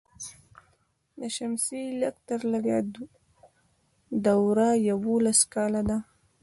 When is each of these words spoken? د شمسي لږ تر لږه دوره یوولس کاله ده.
د 1.19 1.21
شمسي 1.35 1.81
لږ 2.01 2.15
تر 2.27 2.41
لږه 2.51 2.77
دوره 4.25 4.69
یوولس 4.89 5.39
کاله 5.53 5.81
ده. 5.89 5.97